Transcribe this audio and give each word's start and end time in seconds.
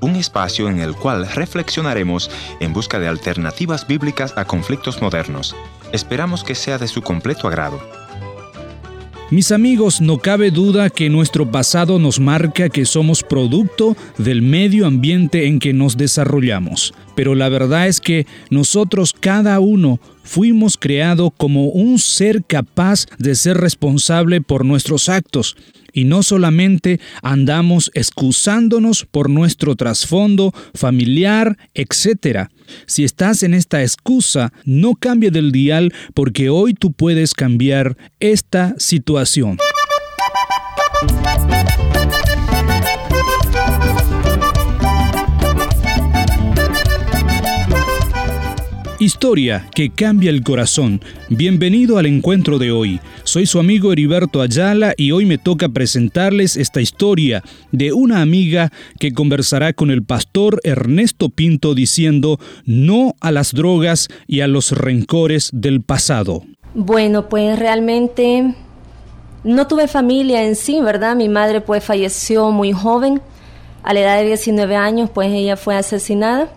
Un 0.00 0.16
espacio 0.16 0.68
en 0.68 0.80
el 0.80 0.96
cual 0.96 1.28
reflexionaremos 1.28 2.28
en 2.58 2.72
busca 2.72 2.98
de 2.98 3.06
alternativas 3.06 3.86
bíblicas 3.86 4.34
a 4.36 4.46
conflictos 4.46 5.00
modernos. 5.00 5.54
Esperamos 5.92 6.42
que 6.42 6.56
sea 6.56 6.76
de 6.76 6.88
su 6.88 7.02
completo 7.02 7.46
agrado. 7.46 7.80
Mis 9.30 9.52
amigos, 9.52 10.00
no 10.00 10.18
cabe 10.18 10.50
duda 10.50 10.90
que 10.90 11.08
nuestro 11.08 11.48
pasado 11.48 12.00
nos 12.00 12.18
marca 12.18 12.68
que 12.68 12.84
somos 12.84 13.22
producto 13.22 13.96
del 14.18 14.42
medio 14.42 14.88
ambiente 14.88 15.46
en 15.46 15.60
que 15.60 15.72
nos 15.72 15.96
desarrollamos. 15.96 16.92
Pero 17.14 17.36
la 17.36 17.48
verdad 17.48 17.86
es 17.86 18.00
que 18.00 18.26
nosotros 18.50 19.12
cada 19.12 19.60
uno 19.60 20.00
fuimos 20.24 20.76
creados 20.76 21.30
como 21.36 21.66
un 21.66 22.00
ser 22.00 22.44
capaz 22.44 23.06
de 23.18 23.36
ser 23.36 23.58
responsable 23.58 24.40
por 24.40 24.64
nuestros 24.64 25.08
actos 25.08 25.56
y 25.96 26.04
no 26.04 26.22
solamente 26.22 27.00
andamos 27.22 27.90
excusándonos 27.94 29.06
por 29.06 29.30
nuestro 29.30 29.76
trasfondo 29.76 30.52
familiar, 30.74 31.56
etc. 31.72 32.48
Si 32.84 33.02
estás 33.02 33.42
en 33.42 33.54
esta 33.54 33.80
excusa, 33.80 34.52
no 34.66 34.94
cambie 34.94 35.30
del 35.30 35.52
dial 35.52 35.94
porque 36.12 36.50
hoy 36.50 36.74
tú 36.74 36.92
puedes 36.92 37.32
cambiar 37.32 37.96
esta 38.20 38.74
situación. 38.76 39.56
Historia 49.06 49.68
que 49.72 49.90
cambia 49.90 50.30
el 50.30 50.42
corazón. 50.42 51.00
Bienvenido 51.28 51.96
al 51.96 52.06
encuentro 52.06 52.58
de 52.58 52.72
hoy. 52.72 52.98
Soy 53.22 53.46
su 53.46 53.60
amigo 53.60 53.92
Heriberto 53.92 54.40
Ayala 54.40 54.94
y 54.96 55.12
hoy 55.12 55.26
me 55.26 55.38
toca 55.38 55.68
presentarles 55.68 56.56
esta 56.56 56.80
historia 56.80 57.44
de 57.70 57.92
una 57.92 58.20
amiga 58.20 58.72
que 58.98 59.12
conversará 59.12 59.74
con 59.74 59.92
el 59.92 60.02
pastor 60.02 60.60
Ernesto 60.64 61.28
Pinto 61.28 61.76
diciendo 61.76 62.40
no 62.64 63.14
a 63.20 63.30
las 63.30 63.52
drogas 63.52 64.08
y 64.26 64.40
a 64.40 64.48
los 64.48 64.72
rencores 64.72 65.50
del 65.52 65.82
pasado. 65.82 66.42
Bueno, 66.74 67.28
pues 67.28 67.56
realmente 67.56 68.56
no 69.44 69.68
tuve 69.68 69.86
familia 69.86 70.42
en 70.42 70.56
sí, 70.56 70.80
¿verdad? 70.80 71.14
Mi 71.14 71.28
madre 71.28 71.60
pues 71.60 71.84
falleció 71.84 72.50
muy 72.50 72.72
joven, 72.72 73.20
a 73.84 73.94
la 73.94 74.00
edad 74.00 74.18
de 74.18 74.26
19 74.26 74.74
años, 74.74 75.10
pues 75.14 75.32
ella 75.32 75.56
fue 75.56 75.76
asesinada. 75.76 76.48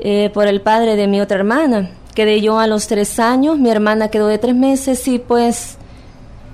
Eh, 0.00 0.30
por 0.34 0.46
el 0.46 0.60
padre 0.60 0.96
de 0.96 1.06
mi 1.06 1.20
otra 1.20 1.38
hermana. 1.38 1.90
Quedé 2.14 2.40
yo 2.40 2.58
a 2.58 2.66
los 2.66 2.86
tres 2.86 3.18
años, 3.18 3.58
mi 3.58 3.70
hermana 3.70 4.08
quedó 4.08 4.28
de 4.28 4.38
tres 4.38 4.54
meses 4.54 5.06
y 5.08 5.18
pues 5.18 5.78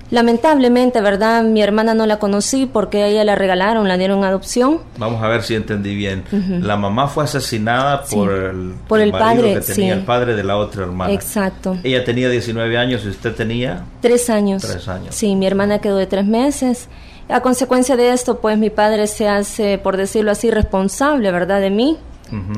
lamentablemente, 0.09 1.01
¿verdad? 1.01 1.43
Mi 1.43 1.61
hermana 1.61 1.93
no 1.93 2.05
la 2.05 2.19
conocí 2.19 2.65
porque 2.65 3.03
a 3.03 3.07
ella 3.07 3.23
la 3.23 3.35
regalaron, 3.35 3.87
la 3.87 3.97
dieron 3.97 4.23
adopción. 4.23 4.79
Vamos 4.97 5.23
a 5.23 5.27
ver 5.27 5.43
si 5.43 5.55
entendí 5.55 5.95
bien. 5.95 6.23
La 6.61 6.77
mamá 6.77 7.07
fue 7.07 7.23
asesinada 7.23 8.03
por 8.03 8.31
el, 8.31 8.73
por 8.87 8.99
el, 8.99 9.11
padre, 9.11 9.55
que 9.55 9.61
tenía, 9.61 9.93
el 9.93 10.01
padre 10.01 10.35
de 10.35 10.43
la 10.43 10.57
otra 10.57 10.83
hermana. 10.83 11.13
Exacto. 11.13 11.77
Ella 11.83 12.03
tenía 12.03 12.29
19 12.29 12.77
años 12.77 13.03
y 13.05 13.09
usted 13.09 13.33
tenía... 13.33 13.85
Tres 14.01 14.29
años. 14.29 14.61
Tres 14.61 14.87
años. 14.87 15.15
Sí, 15.15 15.35
mi 15.35 15.47
hermana 15.47 15.79
quedó 15.79 15.97
de 15.97 16.07
tres 16.07 16.25
meses. 16.25 16.89
A 17.29 17.41
consecuencia 17.41 17.95
de 17.95 18.11
esto, 18.11 18.39
pues 18.41 18.57
mi 18.57 18.69
padre 18.69 19.07
se 19.07 19.27
hace, 19.29 19.77
por 19.77 19.95
decirlo 19.95 20.31
así, 20.31 20.51
responsable, 20.51 21.31
¿verdad? 21.31 21.61
De 21.61 21.69
mí 21.69 21.97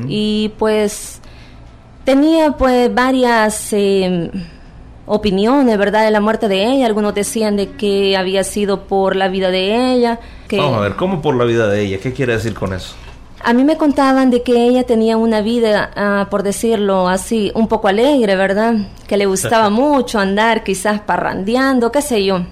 y 0.08 0.52
pues 0.58 1.20
tenía 2.04 2.52
pues 2.52 2.94
varias 2.94 3.72
eh, 3.72 4.30
opiniones, 5.06 5.76
¿verdad? 5.78 6.04
De 6.04 6.10
la 6.10 6.20
muerte 6.20 6.48
de 6.48 6.64
ella. 6.64 6.86
Algunos 6.86 7.14
decían 7.14 7.56
de 7.56 7.72
que 7.72 8.16
había 8.16 8.44
sido 8.44 8.86
por 8.86 9.16
la 9.16 9.28
vida 9.28 9.50
de 9.50 9.94
ella. 9.94 10.20
Que 10.48 10.58
Vamos 10.58 10.78
a 10.78 10.80
ver, 10.80 10.96
¿cómo 10.96 11.20
por 11.22 11.34
la 11.36 11.44
vida 11.44 11.68
de 11.68 11.82
ella? 11.82 11.98
¿Qué 11.98 12.12
quiere 12.12 12.34
decir 12.34 12.54
con 12.54 12.72
eso? 12.72 12.94
A 13.42 13.52
mí 13.52 13.62
me 13.62 13.76
contaban 13.76 14.30
de 14.30 14.42
que 14.42 14.66
ella 14.66 14.84
tenía 14.84 15.18
una 15.18 15.42
vida, 15.42 15.90
ah, 15.96 16.28
por 16.30 16.42
decirlo 16.42 17.08
así, 17.08 17.52
un 17.54 17.68
poco 17.68 17.88
alegre, 17.88 18.36
¿verdad? 18.36 18.74
Que 19.06 19.18
le 19.18 19.26
gustaba 19.26 19.68
mucho 19.68 20.18
andar 20.18 20.64
quizás 20.64 21.00
parrandeando, 21.00 21.92
qué 21.92 22.00
sé 22.00 22.24
yo. 22.24 22.46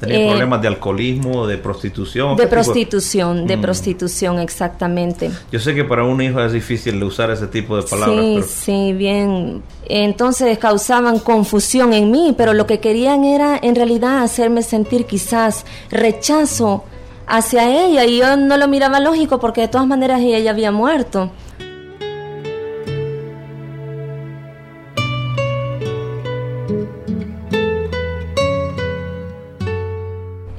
¿Tenía 0.00 0.24
eh, 0.24 0.28
problemas 0.28 0.60
de 0.60 0.68
alcoholismo, 0.68 1.46
de 1.46 1.58
prostitución? 1.58 2.36
De 2.36 2.46
prostitución, 2.46 3.46
de 3.46 3.56
mm. 3.56 3.60
prostitución, 3.60 4.38
exactamente. 4.38 5.30
Yo 5.52 5.60
sé 5.60 5.74
que 5.74 5.84
para 5.84 6.04
un 6.04 6.20
hijo 6.20 6.40
es 6.40 6.52
difícil 6.52 7.02
usar 7.02 7.30
ese 7.30 7.46
tipo 7.46 7.76
de 7.76 7.82
palabras. 7.82 8.46
Sí, 8.46 8.62
sí, 8.64 8.92
bien. 8.92 9.62
Entonces 9.86 10.58
causaban 10.58 11.18
confusión 11.18 11.92
en 11.92 12.10
mí, 12.10 12.34
pero 12.36 12.54
lo 12.54 12.66
que 12.66 12.80
querían 12.80 13.24
era 13.24 13.58
en 13.62 13.74
realidad 13.74 14.22
hacerme 14.22 14.62
sentir 14.62 15.06
quizás 15.06 15.64
rechazo 15.90 16.84
hacia 17.26 17.86
ella 17.86 18.04
y 18.04 18.18
yo 18.18 18.36
no 18.36 18.56
lo 18.56 18.68
miraba 18.68 19.00
lógico 19.00 19.40
porque 19.40 19.62
de 19.62 19.68
todas 19.68 19.86
maneras 19.86 20.20
ella 20.20 20.38
ya 20.38 20.50
había 20.50 20.72
muerto. 20.72 21.30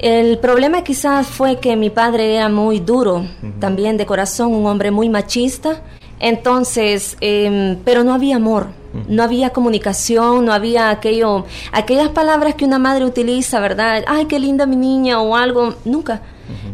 El 0.05 0.37
problema 0.37 0.83
quizás 0.83 1.25
fue 1.25 1.59
que 1.59 1.75
mi 1.75 1.89
padre 1.89 2.35
era 2.35 2.47
muy 2.47 2.79
duro, 2.79 3.25
también 3.59 3.97
de 3.97 4.05
corazón, 4.05 4.53
un 4.53 4.67
hombre 4.67 4.91
muy 4.91 5.09
machista. 5.09 5.81
Entonces, 6.19 7.17
em, 7.21 7.79
pero 7.83 8.03
no 8.03 8.13
había 8.13 8.35
amor, 8.35 8.67
no 9.07 9.23
había 9.23 9.49
comunicación, 9.49 10.45
no 10.45 10.53
había 10.53 10.91
aquello, 10.91 11.45
aquellas 11.71 12.09
palabras 12.09 12.53
que 12.53 12.65
una 12.65 12.77
madre 12.77 13.03
utiliza, 13.03 13.59
¿verdad? 13.59 14.03
Ay, 14.05 14.27
qué 14.27 14.37
linda 14.37 14.67
mi 14.67 14.75
niña 14.75 15.19
o 15.19 15.35
algo, 15.35 15.73
nunca. 15.85 16.21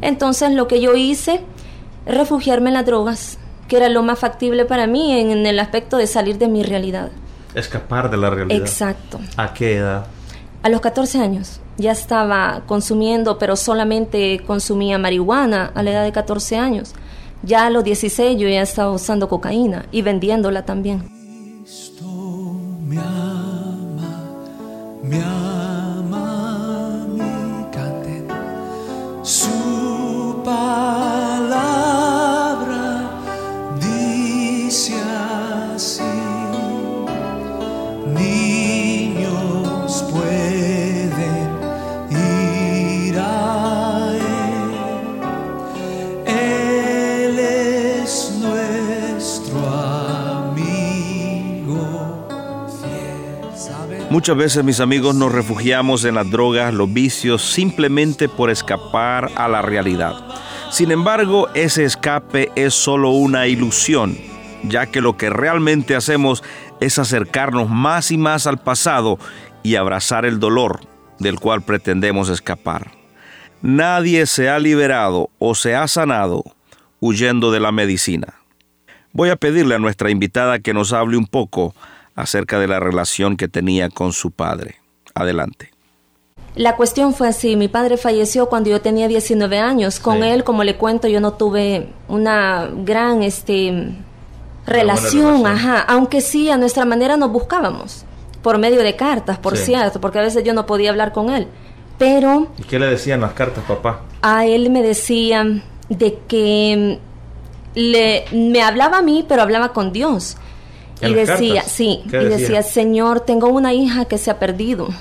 Entonces, 0.02 0.52
lo 0.52 0.68
que 0.68 0.82
yo 0.82 0.98
hice, 0.98 1.40
refugiarme 2.06 2.72
en 2.72 2.74
las 2.74 2.86
drogas, 2.86 3.38
que 3.70 3.78
era 3.78 3.88
lo 3.88 4.04
más 4.04 4.20
factible 4.20 4.66
para 4.66 4.88
mí 4.88 5.18
en 5.18 5.46
el 5.46 5.58
aspecto 5.60 5.96
de 5.96 6.06
salir 6.06 6.38
de 6.38 6.50
mi 6.50 6.64
realidad. 6.64 7.12
Escapar 7.56 8.12
de 8.12 8.18
la 8.18 8.30
realidad. 8.30 8.60
Exacto. 8.60 9.22
¿A 9.38 9.54
qué 9.54 9.78
edad? 9.78 10.08
A 10.64 10.68
los 10.68 10.82
14 10.82 11.20
años 11.20 11.61
ya 11.82 11.92
estaba 11.92 12.64
consumiendo, 12.68 13.38
pero 13.38 13.56
solamente 13.56 14.42
consumía 14.46 14.98
marihuana 14.98 15.72
a 15.76 15.84
la 15.84 15.92
edad 15.92 16.04
de 16.04 16.12
14 16.12 16.58
años. 16.58 16.94
Ya 17.44 17.66
a 17.66 17.70
los 17.70 17.84
16 17.84 18.40
yo 18.40 18.48
ya 18.48 18.62
estaba 18.62 18.92
usando 18.92 19.28
cocaína 19.28 19.86
y 19.92 20.02
vendiéndola 20.04 20.64
también. 20.64 21.04
Muchas 54.12 54.36
veces 54.36 54.66
mis 54.66 54.82
amigos 54.82 55.16
nos 55.16 55.32
refugiamos 55.32 56.04
en 56.04 56.16
las 56.16 56.30
drogas, 56.30 56.74
los 56.74 56.92
vicios, 56.92 57.42
simplemente 57.42 58.28
por 58.28 58.50
escapar 58.50 59.32
a 59.36 59.48
la 59.48 59.62
realidad. 59.62 60.16
Sin 60.70 60.92
embargo, 60.92 61.48
ese 61.54 61.86
escape 61.86 62.52
es 62.58 62.74
solo 62.74 63.12
una 63.12 63.48
ilusión, 63.48 64.18
ya 64.64 64.88
que 64.88 65.00
lo 65.00 65.16
que 65.16 65.30
realmente 65.30 65.96
hacemos 65.96 66.44
es 66.82 67.00
acercarnos 67.00 67.70
más 67.70 68.12
y 68.12 68.18
más 68.18 68.48
al 68.48 68.58
pasado 68.58 69.18
y 69.64 69.76
abrazar 69.76 70.26
el 70.26 70.42
dolor 70.42 70.82
del 71.18 71.40
cual 71.40 71.62
pretendemos 71.62 72.28
escapar. 72.28 72.92
Nadie 73.62 74.26
se 74.26 74.50
ha 74.50 74.60
liberado 74.60 75.30
o 75.40 75.56
se 75.56 75.74
ha 75.74 75.88
sanado 75.88 76.44
huyendo 77.00 77.50
de 77.50 77.62
la 77.62 77.72
medicina. 77.72 78.34
Voy 79.14 79.30
a 79.30 79.38
pedirle 79.38 79.76
a 79.76 79.80
nuestra 79.80 80.12
invitada 80.12 80.60
que 80.60 80.74
nos 80.74 80.92
hable 80.92 81.16
un 81.16 81.28
poco 81.28 81.74
acerca 82.16 82.60
de 82.60 82.68
la 82.68 82.80
relación 82.80 83.38
que 83.38 83.48
tenía 83.48 83.90
con 83.90 84.14
su 84.14 84.32
padre. 84.32 84.76
Adelante. 85.14 85.72
La 86.56 86.76
cuestión 86.76 87.14
fue 87.14 87.30
así, 87.30 87.56
mi 87.56 87.70
padre 87.70 87.96
falleció 87.96 88.50
cuando 88.50 88.70
yo 88.70 88.82
tenía 88.82 89.08
19 89.08 89.58
años. 89.60 90.00
Con 90.00 90.24
él, 90.24 90.44
como 90.44 90.64
le 90.64 90.76
cuento, 90.76 91.08
yo 91.08 91.22
no 91.22 91.34
tuve 91.34 91.90
una 92.10 92.70
gran 92.74 93.24
este, 93.24 93.94
relación, 94.66 95.48
ajá, 95.48 95.80
aunque 95.80 96.20
sí 96.20 96.50
a 96.50 96.58
nuestra 96.58 96.84
manera 96.84 97.16
nos 97.16 97.32
buscábamos, 97.32 98.04
por 98.42 98.58
medio 98.58 98.84
de 98.84 98.98
cartas, 98.98 99.38
por 99.38 99.56
cierto, 99.56 100.02
porque 100.02 100.20
a 100.20 100.24
veces 100.24 100.44
yo 100.44 100.54
no 100.54 100.66
podía 100.66 100.90
hablar 100.90 101.14
con 101.14 101.30
él. 101.30 101.48
Pero... 101.98 102.48
¿Y 102.58 102.64
qué 102.64 102.80
le 102.80 102.88
decían 102.88 103.22
las 103.22 103.32
cartas, 103.32 103.64
papá? 103.66 104.02
A 104.22 104.46
él 104.46 104.70
me 104.72 104.82
decían 104.82 105.64
de 105.88 106.20
que 106.28 107.00
le, 107.76 108.26
me 108.34 108.62
hablaba 108.62 108.98
a 108.98 109.02
mí, 109.02 109.24
pero 109.28 109.42
hablaba 109.42 109.72
con 109.72 109.94
Dios 109.94 110.36
y 111.02 111.14
decía, 111.14 111.64
sí, 111.64 112.04
y 112.06 112.10
decía? 112.10 112.64
Señor, 112.64 113.22
tengo 113.22 113.48
una 113.48 113.74
hija 113.74 114.06
que 114.06 114.18
se 114.18 114.32
ha 114.32 114.40
perdido. 114.40 114.90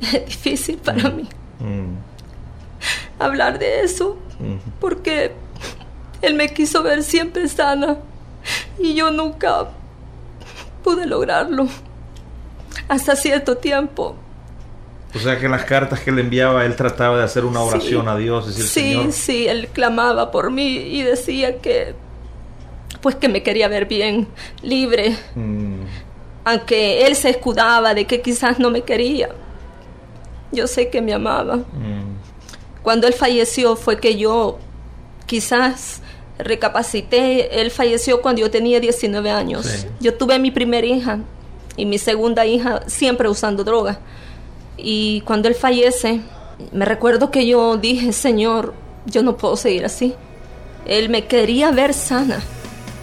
Es 0.00 0.26
difícil 0.26 0.78
para 0.78 1.10
mm. 1.10 1.16
mí 1.16 1.28
mm. 1.58 1.96
hablar 3.18 3.58
de 3.58 3.80
eso, 3.80 4.16
porque 4.80 5.32
él 6.22 6.34
me 6.34 6.52
quiso 6.54 6.84
ver 6.84 7.02
siempre 7.02 7.48
sana 7.48 7.98
y 8.78 8.94
yo 8.94 9.10
nunca 9.10 9.68
pude 10.84 11.04
lograrlo 11.04 11.66
hasta 12.88 13.16
cierto 13.16 13.56
tiempo. 13.56 14.16
O 15.14 15.18
sea 15.18 15.38
que 15.38 15.46
en 15.46 15.52
las 15.52 15.64
cartas 15.64 16.00
que 16.00 16.12
le 16.12 16.20
enviaba 16.20 16.64
él 16.64 16.76
trataba 16.76 17.18
de 17.18 17.24
hacer 17.24 17.44
una 17.44 17.60
oración 17.60 18.08
a 18.08 18.16
Dios, 18.16 18.46
decir, 18.46 18.64
sí, 18.64 19.12
sí, 19.12 19.48
él 19.48 19.68
clamaba 19.68 20.30
por 20.30 20.50
mí 20.50 20.76
y 20.76 21.02
decía 21.02 21.58
que 21.58 21.94
pues 23.00 23.14
que 23.14 23.28
me 23.28 23.42
quería 23.42 23.68
ver 23.68 23.86
bien, 23.86 24.28
libre. 24.62 25.16
Mm. 25.34 25.82
Aunque 26.44 27.06
él 27.06 27.14
se 27.14 27.30
escudaba 27.30 27.94
de 27.94 28.06
que 28.06 28.20
quizás 28.20 28.58
no 28.58 28.70
me 28.70 28.82
quería. 28.82 29.28
Yo 30.52 30.66
sé 30.66 30.88
que 30.88 31.00
me 31.02 31.12
amaba. 31.12 31.56
Mm. 31.56 32.18
Cuando 32.82 33.06
él 33.06 33.12
falleció 33.12 33.76
fue 33.76 34.00
que 34.00 34.16
yo 34.16 34.58
quizás 35.26 36.00
recapacité. 36.38 37.60
Él 37.60 37.70
falleció 37.70 38.22
cuando 38.22 38.40
yo 38.40 38.50
tenía 38.50 38.80
19 38.80 39.30
años. 39.30 39.86
Yo 40.00 40.14
tuve 40.14 40.38
mi 40.38 40.50
primera 40.50 40.86
hija 40.86 41.20
y 41.76 41.84
mi 41.84 41.98
segunda 41.98 42.46
hija 42.46 42.82
siempre 42.86 43.28
usando 43.28 43.64
droga. 43.64 44.00
Y 44.76 45.20
cuando 45.22 45.48
él 45.48 45.54
fallece, 45.54 46.20
me 46.72 46.84
recuerdo 46.84 47.30
que 47.30 47.46
yo 47.46 47.76
dije, 47.76 48.12
Señor, 48.12 48.74
yo 49.06 49.22
no 49.22 49.36
puedo 49.36 49.56
seguir 49.56 49.84
así. 49.84 50.14
Él 50.86 51.08
me 51.08 51.26
quería 51.26 51.70
ver 51.70 51.92
sana. 51.92 52.40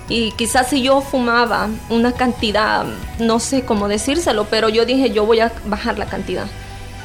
Y 0.08 0.32
quizás 0.34 0.68
si 0.70 0.84
yo 0.84 1.02
fumaba 1.02 1.70
una 1.90 2.12
cantidad, 2.12 2.86
no 3.20 3.40
sé 3.40 3.66
cómo 3.66 3.88
decírselo, 3.88 4.46
pero 4.46 4.70
yo 4.70 4.86
dije, 4.86 5.10
yo 5.10 5.26
voy 5.26 5.40
a 5.40 5.52
bajar 5.66 5.98
la 5.98 6.06
cantidad. 6.06 6.46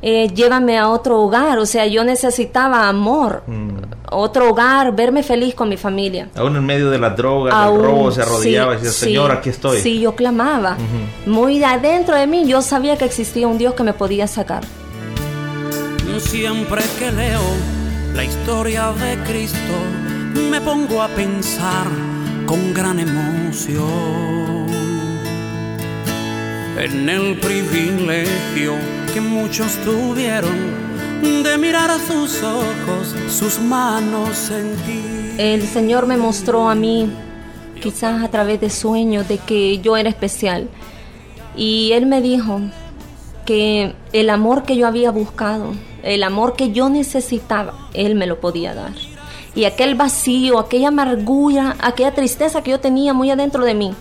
Eh, 0.00 0.28
llévame 0.32 0.78
a 0.78 0.88
otro 0.88 1.20
hogar, 1.20 1.58
o 1.58 1.66
sea, 1.66 1.84
yo 1.86 2.04
necesitaba 2.04 2.88
amor, 2.88 3.42
mm. 3.48 3.68
otro 4.12 4.50
hogar, 4.50 4.94
verme 4.94 5.24
feliz 5.24 5.56
con 5.56 5.68
mi 5.68 5.76
familia. 5.76 6.28
Aún 6.36 6.54
en 6.54 6.64
medio 6.64 6.88
de 6.88 7.00
la 7.00 7.10
droga, 7.10 7.66
del 7.66 7.82
robo, 7.82 8.12
se 8.12 8.22
arrodillaba 8.22 8.74
y 8.74 8.76
decía, 8.76 8.92
Señor, 8.92 9.32
aquí 9.32 9.50
estoy. 9.50 9.80
Sí, 9.80 9.98
yo 9.98 10.14
clamaba. 10.14 10.76
Muy 11.26 11.64
adentro 11.64 12.14
de 12.14 12.28
mí 12.28 12.46
yo 12.46 12.62
sabía 12.62 12.96
que 12.96 13.06
existía 13.06 13.48
un 13.48 13.58
Dios 13.58 13.74
que 13.74 13.82
me 13.82 13.92
podía 13.92 14.28
sacar. 14.28 14.62
Siempre 16.20 16.82
que 16.98 17.10
leo 17.10 17.40
la 18.14 18.24
historia 18.24 18.92
de 18.92 19.18
Cristo, 19.24 19.74
me 20.50 20.60
pongo 20.60 21.02
a 21.02 21.08
pensar 21.08 21.86
con 22.48 22.72
gran 22.72 22.98
emoción 22.98 24.66
en 26.78 27.06
el 27.10 27.38
privilegio 27.38 28.72
que 29.12 29.20
muchos 29.20 29.76
tuvieron 29.84 31.42
de 31.42 31.58
mirar 31.58 31.90
a 31.90 31.98
sus 31.98 32.42
ojos, 32.42 33.14
sus 33.28 33.60
manos 33.60 34.34
sentir. 34.34 35.34
El 35.36 35.62
Señor 35.62 36.06
me 36.06 36.16
mostró 36.16 36.70
a 36.70 36.74
mí, 36.74 37.10
quizás 37.82 38.24
a 38.24 38.28
través 38.28 38.62
de 38.62 38.70
sueños, 38.70 39.28
de 39.28 39.36
que 39.36 39.80
yo 39.80 39.98
era 39.98 40.08
especial. 40.08 40.70
Y 41.54 41.90
Él 41.92 42.06
me 42.06 42.22
dijo 42.22 42.62
que 43.44 43.94
el 44.14 44.30
amor 44.30 44.62
que 44.62 44.78
yo 44.78 44.86
había 44.86 45.10
buscado, 45.10 45.74
el 46.02 46.22
amor 46.22 46.56
que 46.56 46.72
yo 46.72 46.88
necesitaba, 46.88 47.74
Él 47.92 48.14
me 48.14 48.26
lo 48.26 48.40
podía 48.40 48.72
dar 48.72 49.07
y 49.58 49.64
aquel 49.64 49.96
vacío, 49.96 50.60
aquella 50.60 50.86
amargura, 50.86 51.74
aquella 51.80 52.14
tristeza 52.14 52.62
que 52.62 52.70
yo 52.70 52.78
tenía 52.78 53.12
muy 53.12 53.28
adentro 53.32 53.64
de 53.64 53.74
mí, 53.74 53.92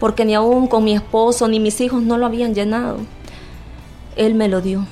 porque 0.00 0.24
ni 0.24 0.34
aún 0.34 0.66
con 0.66 0.82
mi 0.82 0.92
esposo 0.92 1.46
ni 1.46 1.60
mis 1.60 1.80
hijos 1.80 2.02
no 2.02 2.18
lo 2.18 2.26
habían 2.26 2.52
llenado. 2.52 2.98
Él 4.16 4.34
me 4.34 4.48
lo 4.48 4.60
dio. 4.60 4.84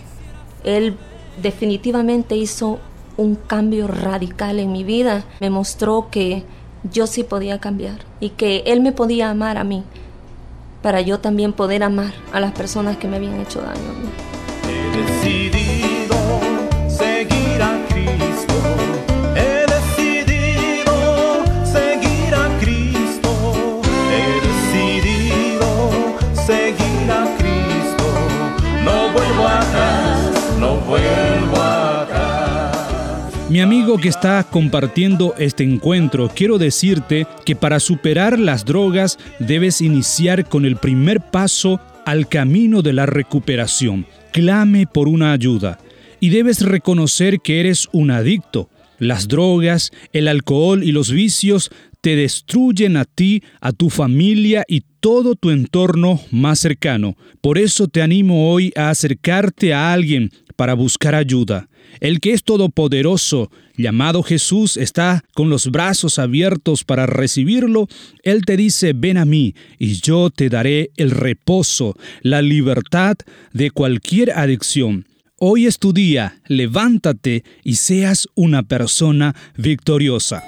Él 0.62 0.96
definitivamente 1.42 2.36
hizo 2.36 2.78
un 3.16 3.34
cambio 3.34 3.88
radical 3.88 4.60
en 4.60 4.70
mi 4.70 4.84
vida. 4.84 5.24
Me 5.40 5.50
mostró 5.50 6.06
que 6.08 6.44
yo 6.84 7.08
sí 7.08 7.24
podía 7.24 7.58
cambiar 7.58 7.98
y 8.20 8.28
que 8.30 8.62
Él 8.66 8.82
me 8.82 8.92
podía 8.92 9.28
amar 9.28 9.58
a 9.58 9.64
mí 9.64 9.82
para 10.82 11.00
yo 11.00 11.18
también 11.18 11.52
poder 11.52 11.82
amar 11.82 12.14
a 12.32 12.38
las 12.38 12.52
personas 12.52 12.96
que 12.96 13.08
me 13.08 13.16
habían 13.16 13.40
hecho 13.40 13.60
daño. 13.60 13.80
Mi 33.50 33.60
amigo 33.60 33.98
que 33.98 34.08
está 34.08 34.44
compartiendo 34.44 35.34
este 35.36 35.64
encuentro, 35.64 36.30
quiero 36.32 36.56
decirte 36.56 37.26
que 37.44 37.56
para 37.56 37.80
superar 37.80 38.38
las 38.38 38.64
drogas 38.64 39.18
debes 39.40 39.80
iniciar 39.80 40.48
con 40.48 40.64
el 40.64 40.76
primer 40.76 41.20
paso 41.20 41.80
al 42.06 42.28
camino 42.28 42.80
de 42.80 42.92
la 42.92 43.06
recuperación. 43.06 44.06
Clame 44.32 44.86
por 44.86 45.08
una 45.08 45.32
ayuda 45.32 45.80
y 46.20 46.28
debes 46.28 46.62
reconocer 46.62 47.40
que 47.40 47.58
eres 47.58 47.88
un 47.90 48.12
adicto. 48.12 48.70
Las 49.00 49.26
drogas, 49.26 49.90
el 50.12 50.28
alcohol 50.28 50.84
y 50.84 50.92
los 50.92 51.10
vicios 51.10 51.72
te 52.00 52.16
destruyen 52.16 52.96
a 52.96 53.04
ti, 53.04 53.42
a 53.60 53.72
tu 53.72 53.90
familia 53.90 54.64
y 54.68 54.82
todo 55.00 55.34
tu 55.34 55.50
entorno 55.50 56.20
más 56.30 56.60
cercano. 56.60 57.16
Por 57.40 57.58
eso 57.58 57.88
te 57.88 58.02
animo 58.02 58.50
hoy 58.50 58.72
a 58.76 58.90
acercarte 58.90 59.72
a 59.74 59.92
alguien 59.92 60.30
para 60.56 60.74
buscar 60.74 61.14
ayuda. 61.14 61.68
El 62.00 62.20
que 62.20 62.32
es 62.32 62.44
todopoderoso, 62.44 63.50
llamado 63.76 64.22
Jesús, 64.22 64.76
está 64.76 65.24
con 65.34 65.50
los 65.50 65.70
brazos 65.70 66.18
abiertos 66.18 66.84
para 66.84 67.06
recibirlo. 67.06 67.88
Él 68.22 68.44
te 68.44 68.56
dice, 68.56 68.92
ven 68.94 69.16
a 69.16 69.24
mí 69.24 69.54
y 69.78 69.94
yo 69.94 70.30
te 70.30 70.48
daré 70.48 70.90
el 70.96 71.10
reposo, 71.10 71.96
la 72.22 72.42
libertad 72.42 73.16
de 73.52 73.70
cualquier 73.70 74.30
adicción. 74.32 75.06
Hoy 75.38 75.66
es 75.66 75.78
tu 75.78 75.92
día, 75.92 76.38
levántate 76.46 77.44
y 77.64 77.76
seas 77.76 78.28
una 78.34 78.62
persona 78.62 79.34
victoriosa. 79.56 80.42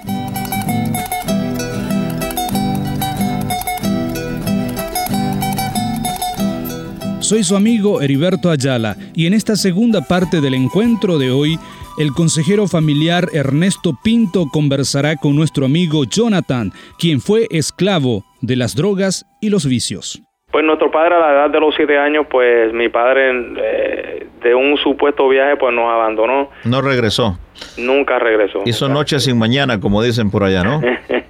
Soy 7.23 7.41
su 7.43 7.55
amigo 7.55 8.01
Heriberto 8.01 8.49
Ayala 8.51 8.97
y 9.15 9.27
en 9.27 9.33
esta 9.33 9.55
segunda 9.55 10.01
parte 10.01 10.41
del 10.41 10.55
encuentro 10.55 11.17
de 11.17 11.31
hoy, 11.31 11.57
el 11.97 12.11
consejero 12.11 12.67
familiar 12.67 13.29
Ernesto 13.31 13.93
Pinto 14.03 14.47
conversará 14.51 15.15
con 15.15 15.33
nuestro 15.33 15.65
amigo 15.65 16.03
Jonathan, 16.03 16.73
quien 16.99 17.21
fue 17.21 17.47
esclavo 17.49 18.25
de 18.41 18.57
las 18.57 18.75
drogas 18.75 19.25
y 19.39 19.49
los 19.49 19.65
vicios. 19.65 20.21
Pues 20.51 20.65
nuestro 20.65 20.91
padre 20.91 21.15
a 21.15 21.19
la 21.19 21.31
edad 21.31 21.49
de 21.49 21.61
los 21.61 21.73
siete 21.75 21.97
años, 21.97 22.27
pues 22.29 22.73
mi 22.73 22.89
padre 22.89 23.31
eh, 23.57 24.27
de 24.43 24.53
un 24.53 24.75
supuesto 24.75 25.29
viaje, 25.29 25.55
pues 25.55 25.73
nos 25.73 25.85
abandonó. 25.85 26.49
No 26.65 26.81
regresó. 26.81 27.39
Nunca 27.77 28.19
regresó. 28.19 28.63
Hizo 28.65 28.89
noche 28.89 29.19
sin 29.19 29.39
mañana, 29.39 29.79
como 29.79 30.03
dicen 30.03 30.29
por 30.29 30.43
allá, 30.43 30.61
¿no? 30.63 30.81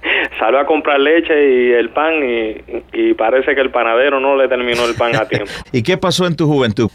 salió 0.44 0.60
a 0.60 0.66
comprar 0.66 1.00
leche 1.00 1.32
y 1.32 1.72
el 1.72 1.88
pan 1.88 2.14
y, 2.22 3.14
parece 3.14 3.54
que 3.54 3.62
el 3.62 3.70
panadero 3.70 4.20
no 4.20 4.36
le 4.36 4.46
terminó 4.46 4.84
el 4.84 4.94
pan 4.94 5.16
a 5.16 5.26
tiempo. 5.26 5.50
¿Y 5.72 5.82
qué 5.82 5.96
pasó 5.96 6.26
en 6.26 6.36
tu 6.36 6.46
juventud? 6.46 6.90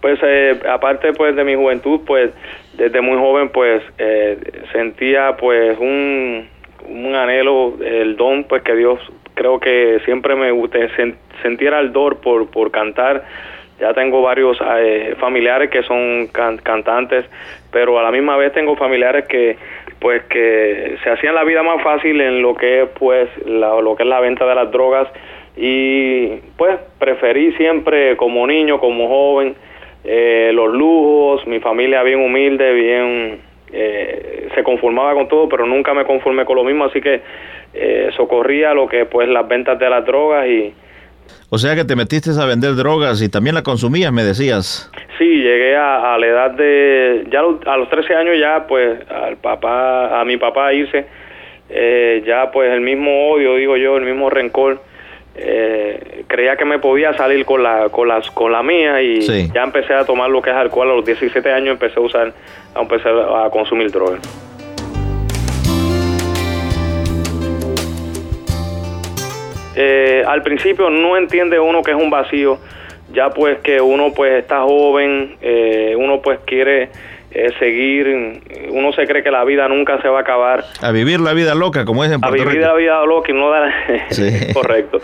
Pues 0.00 0.18
eh, 0.22 0.58
aparte 0.70 1.12
pues 1.12 1.36
de 1.36 1.44
mi 1.44 1.54
juventud, 1.54 2.00
pues 2.06 2.30
desde 2.74 3.00
muy 3.02 3.18
joven 3.18 3.50
pues 3.50 3.82
eh, 3.98 4.38
sentía 4.72 5.36
pues 5.36 5.76
un 5.78 6.48
un 6.88 7.14
anhelo, 7.14 7.74
el 7.84 8.16
don 8.16 8.44
pues 8.44 8.62
que 8.62 8.74
Dios 8.74 8.98
creo 9.34 9.60
que 9.60 10.00
siempre 10.06 10.34
me 10.34 10.50
gusta 10.52 10.78
sentir 11.42 11.74
el 11.74 11.92
dor 11.92 12.20
por, 12.20 12.50
por 12.50 12.70
cantar. 12.70 13.24
Ya 13.78 13.92
tengo 13.92 14.22
varios 14.22 14.56
eh, 14.78 15.14
familiares 15.20 15.68
que 15.68 15.82
son 15.82 16.28
cantantes, 16.28 17.26
pero 17.70 17.98
a 17.98 18.02
la 18.02 18.10
misma 18.10 18.38
vez 18.38 18.54
tengo 18.54 18.74
familiares 18.74 19.26
que 19.26 19.58
pues 20.00 20.22
que 20.24 20.96
se 21.02 21.10
hacían 21.10 21.34
la 21.34 21.44
vida 21.44 21.62
más 21.62 21.82
fácil 21.82 22.20
en 22.20 22.42
lo 22.42 22.54
que 22.54 22.82
es 22.82 22.88
pues 22.98 23.28
lo 23.46 23.96
que 23.96 24.02
es 24.02 24.08
la 24.08 24.20
venta 24.20 24.46
de 24.46 24.54
las 24.54 24.70
drogas. 24.70 25.08
Y 25.56 26.36
pues 26.56 26.78
preferí 26.98 27.52
siempre 27.52 28.16
como 28.16 28.46
niño, 28.46 28.78
como 28.78 29.08
joven, 29.08 29.56
eh, 30.04 30.50
los 30.52 30.72
lujos, 30.72 31.46
mi 31.46 31.60
familia 31.60 32.02
bien 32.02 32.20
humilde, 32.20 32.72
bien 32.72 33.40
eh, 33.72 34.48
se 34.54 34.62
conformaba 34.62 35.14
con 35.14 35.28
todo, 35.28 35.48
pero 35.48 35.66
nunca 35.66 35.94
me 35.94 36.04
conformé 36.04 36.44
con 36.44 36.56
lo 36.56 36.64
mismo, 36.64 36.84
así 36.84 37.00
que 37.00 37.22
eh, 37.74 38.10
socorría 38.16 38.74
lo 38.74 38.86
que 38.86 39.06
pues 39.06 39.28
las 39.28 39.48
ventas 39.48 39.78
de 39.78 39.90
las 39.90 40.04
drogas 40.04 40.46
y 40.46 40.72
o 41.50 41.58
sea 41.58 41.74
que 41.74 41.84
te 41.84 41.96
metiste 41.96 42.30
a 42.40 42.44
vender 42.44 42.74
drogas 42.74 43.22
y 43.22 43.28
también 43.28 43.54
la 43.54 43.62
consumías, 43.62 44.12
me 44.12 44.24
decías. 44.24 44.90
Sí, 45.18 45.24
llegué 45.24 45.76
a, 45.76 46.16
la 46.18 46.26
edad 46.26 46.50
de 46.52 47.26
ya 47.30 47.40
a 47.40 47.76
los 47.76 47.88
13 47.88 48.14
años 48.14 48.36
ya 48.40 48.66
pues 48.66 48.98
al 49.10 49.36
papá 49.36 50.20
a 50.20 50.24
mi 50.24 50.36
papá 50.36 50.72
irse 50.72 51.06
eh, 51.68 52.22
ya 52.26 52.50
pues 52.50 52.72
el 52.72 52.80
mismo 52.80 53.30
odio 53.30 53.56
digo 53.56 53.76
yo, 53.76 53.96
el 53.96 54.04
mismo 54.04 54.30
rencor 54.30 54.80
eh, 55.34 56.24
creía 56.26 56.56
que 56.56 56.64
me 56.64 56.78
podía 56.78 57.12
salir 57.14 57.44
con 57.44 57.62
la 57.62 57.88
con 57.90 58.08
las 58.08 58.30
con 58.30 58.52
la 58.52 58.62
mía 58.62 59.02
y 59.02 59.20
ya 59.52 59.62
empecé 59.62 59.94
a 59.94 60.04
tomar 60.04 60.30
lo 60.30 60.40
que 60.40 60.50
es 60.50 60.56
alcohol. 60.56 60.90
A 60.90 60.94
los 60.94 61.04
17 61.04 61.52
años 61.52 61.72
empecé 61.72 61.98
a 61.98 62.02
usar 62.02 62.32
a 62.74 62.80
empezar 62.80 63.12
a 63.12 63.50
consumir 63.50 63.90
drogas 63.90 64.45
eh, 69.76 70.24
al 70.26 70.42
principio 70.42 70.90
no 70.90 71.16
entiende 71.16 71.60
uno 71.60 71.82
que 71.82 71.92
es 71.92 71.96
un 71.96 72.10
vacío 72.10 72.58
ya 73.12 73.30
pues 73.30 73.58
que 73.58 73.80
uno 73.80 74.12
pues 74.14 74.32
está 74.32 74.62
joven 74.62 75.36
eh, 75.40 75.94
uno 75.96 76.20
pues 76.20 76.40
quiere 76.44 76.90
seguir, 77.58 78.40
uno 78.70 78.92
se 78.92 79.06
cree 79.06 79.22
que 79.22 79.30
la 79.30 79.44
vida 79.44 79.68
nunca 79.68 80.00
se 80.00 80.08
va 80.08 80.20
a 80.20 80.20
acabar. 80.22 80.64
A 80.80 80.90
vivir 80.90 81.20
la 81.20 81.34
vida 81.34 81.54
loca, 81.54 81.84
como 81.84 82.02
es 82.02 82.10
en 82.10 82.20
Puerto 82.20 82.40
A 82.40 82.44
vivir 82.46 82.62
la 82.62 82.72
vida 82.72 83.04
loca 83.04 83.30
y 83.30 83.34
no 83.34 83.50
dar... 83.50 83.70
Correcto. 84.54 85.00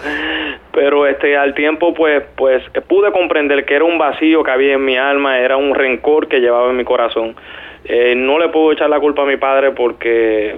Pero 0.73 1.07
este 1.07 1.37
al 1.37 1.55
tiempo 1.55 1.93
pues 1.93 2.23
pues 2.35 2.63
pude 2.89 3.13
comprender 3.13 3.67
que 3.67 3.75
era 3.75 3.85
un 3.85 3.99
vacío 3.99 4.43
que 4.43 4.51
había 4.51 4.75
en 4.75 4.85
mi 4.85 4.97
alma, 4.97 5.39
era 5.39 5.59
un 5.59 5.75
rencor 5.75 6.29
que 6.29 6.41
llevaba 6.41 6.71
en 6.71 6.77
mi 6.77 6.85
corazón. 6.85 7.37
Eh, 7.85 8.15
no 8.17 8.39
le 8.39 8.49
puedo 8.49 8.73
echar 8.73 8.89
la 8.89 9.01
culpa 9.01 9.23
a 9.23 9.27
mi 9.27 9.37
padre 9.37 9.73
porque 9.73 10.57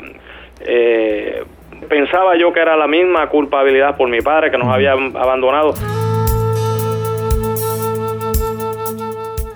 eh, 0.60 1.42
pensaba 1.84 2.36
yo 2.36 2.52
que 2.52 2.60
era 2.60 2.76
la 2.76 2.86
misma 2.86 3.28
culpabilidad 3.28 3.96
por 3.96 4.08
mi 4.08 4.20
padre 4.20 4.50
que 4.50 4.58
nos 4.58 4.68
había 4.68 4.92
abandonado. 4.92 5.74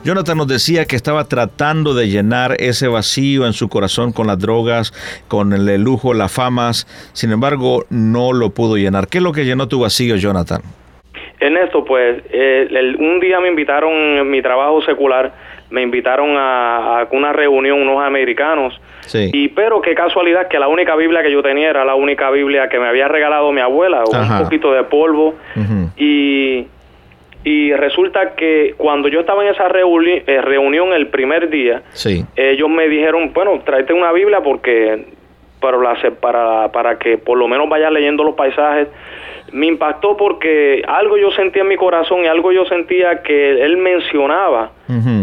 Jonathan 0.08 0.38
nos 0.38 0.48
decía 0.48 0.86
que 0.86 0.96
estaba 0.96 1.24
tratando 1.24 1.92
de 1.92 2.08
llenar 2.08 2.56
ese 2.60 2.88
vacío 2.88 3.44
en 3.44 3.52
su 3.52 3.68
corazón 3.68 4.12
con 4.12 4.26
las 4.26 4.38
drogas, 4.38 4.92
con 5.28 5.52
el 5.52 5.82
lujo, 5.82 6.14
las 6.14 6.34
famas. 6.34 6.86
Sin 7.12 7.30
embargo, 7.30 7.84
no 7.90 8.32
lo 8.32 8.48
pudo 8.48 8.78
llenar. 8.78 9.08
¿Qué 9.08 9.18
es 9.18 9.24
lo 9.24 9.32
que 9.32 9.44
llenó 9.44 9.68
tu 9.68 9.80
vacío, 9.80 10.16
Jonathan? 10.16 10.62
En 11.40 11.58
esto, 11.58 11.84
pues, 11.84 12.22
eh, 12.32 12.68
un 12.98 13.20
día 13.20 13.38
me 13.40 13.48
invitaron 13.48 13.92
en 13.92 14.30
mi 14.30 14.40
trabajo 14.40 14.80
secular, 14.80 15.30
me 15.70 15.82
invitaron 15.82 16.34
a, 16.36 17.06
una 17.10 17.32
reunión 17.32 17.80
unos 17.80 18.02
americanos. 18.02 18.78
Sí. 19.00 19.30
Y 19.32 19.48
pero 19.48 19.80
qué 19.80 19.94
casualidad 19.94 20.48
que 20.48 20.58
la 20.58 20.68
única 20.68 20.96
Biblia 20.96 21.22
que 21.22 21.30
yo 21.30 21.42
tenía 21.42 21.70
era 21.70 21.84
la 21.84 21.94
única 21.94 22.30
Biblia 22.30 22.68
que 22.68 22.78
me 22.78 22.88
había 22.88 23.08
regalado 23.08 23.52
mi 23.52 23.60
abuela, 23.60 24.04
un 24.04 24.44
poquito 24.44 24.72
de 24.72 24.84
polvo. 24.84 25.34
Y 25.96 26.66
y 27.44 27.72
resulta 27.72 28.34
que 28.34 28.74
cuando 28.76 29.08
yo 29.08 29.20
estaba 29.20 29.44
en 29.44 29.54
esa 29.54 29.68
eh, 29.68 30.40
reunión 30.42 30.92
el 30.92 31.06
primer 31.06 31.48
día, 31.48 31.82
ellos 32.36 32.68
me 32.68 32.88
dijeron, 32.88 33.32
bueno, 33.32 33.60
tráete 33.64 33.92
una 33.92 34.12
Biblia 34.12 34.42
porque 34.42 35.06
para, 35.60 35.78
la, 35.78 35.96
para, 36.20 36.68
para 36.72 36.98
que 36.98 37.16
por 37.16 37.38
lo 37.38 37.48
menos 37.48 37.68
vaya 37.68 37.90
leyendo 37.90 38.24
los 38.24 38.34
paisajes. 38.34 38.88
Me 39.52 39.66
impactó 39.66 40.16
porque 40.16 40.82
algo 40.86 41.16
yo 41.16 41.30
sentía 41.30 41.62
en 41.62 41.68
mi 41.68 41.76
corazón 41.76 42.24
y 42.24 42.26
algo 42.26 42.52
yo 42.52 42.64
sentía 42.66 43.22
que 43.22 43.64
él 43.64 43.76
mencionaba 43.76 44.72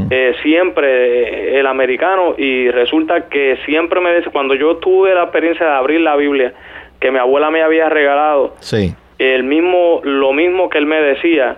eh, 0.10 0.34
siempre 0.42 0.88
eh, 0.88 1.60
el 1.60 1.68
americano 1.68 2.36
y 2.38 2.70
resulta 2.72 3.30
que 3.30 3.58
siempre 3.66 4.00
me 4.02 4.16
dice, 4.16 4.30
cuando 4.32 4.56
yo 4.56 4.78
tuve 4.78 5.14
la 5.14 5.24
experiencia 5.24 5.66
de 5.66 5.72
abrir 5.72 6.02
la 6.02 6.16
Biblia 6.16 6.54
que 7.00 7.12
mi 7.12 7.20
abuela 7.20 7.52
me 7.52 7.62
había 7.62 7.90
regalado, 7.90 8.56
sí. 8.60 8.96
el 9.20 9.44
mismo, 9.44 10.02
lo 10.04 10.34
mismo 10.34 10.70
que 10.70 10.78
él 10.78 10.86
me 10.86 11.02
decía, 11.02 11.58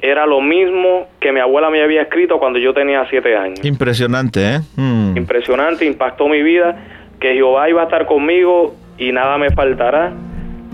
era 0.00 0.26
lo 0.26 0.40
mismo 0.40 1.08
que 1.20 1.32
mi 1.32 1.40
abuela 1.40 1.70
me 1.70 1.82
había 1.82 2.02
escrito 2.02 2.38
cuando 2.38 2.58
yo 2.58 2.72
tenía 2.72 3.04
siete 3.10 3.36
años. 3.36 3.64
Impresionante, 3.64 4.54
¿eh? 4.54 4.58
Mm. 4.76 5.16
Impresionante, 5.16 5.84
impactó 5.84 6.28
mi 6.28 6.42
vida, 6.42 6.76
que 7.20 7.34
Jehová 7.34 7.68
iba 7.68 7.82
a 7.82 7.84
estar 7.84 8.06
conmigo 8.06 8.74
y 8.96 9.12
nada 9.12 9.38
me 9.38 9.50
faltará. 9.50 10.12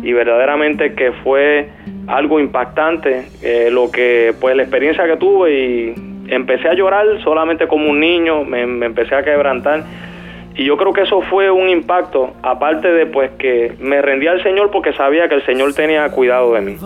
Y 0.04 0.12
verdaderamente 0.12 0.94
que 0.94 1.12
fue 1.12 1.70
algo 2.06 2.38
impactante, 2.38 3.26
eh, 3.42 3.68
lo 3.70 3.90
que, 3.90 4.34
pues 4.40 4.54
la 4.54 4.62
experiencia 4.62 5.06
que 5.06 5.16
tuve 5.16 5.52
y 5.52 5.94
empecé 6.28 6.68
a 6.68 6.74
llorar 6.74 7.06
solamente 7.22 7.66
como 7.66 7.90
un 7.90 8.00
niño, 8.00 8.44
me, 8.44 8.66
me 8.66 8.86
empecé 8.86 9.14
a 9.14 9.22
quebrantar. 9.22 9.84
Y 10.56 10.64
yo 10.64 10.76
creo 10.76 10.92
que 10.92 11.02
eso 11.02 11.20
fue 11.22 11.50
un 11.50 11.68
impacto, 11.68 12.32
aparte 12.42 12.92
de 12.92 13.06
pues 13.06 13.32
que 13.32 13.74
me 13.80 14.00
rendí 14.00 14.28
al 14.28 14.42
Señor 14.42 14.70
porque 14.70 14.92
sabía 14.92 15.28
que 15.28 15.36
el 15.36 15.44
Señor 15.44 15.74
tenía 15.74 16.08
cuidado 16.10 16.52
de 16.52 16.60
mí. 16.60 16.76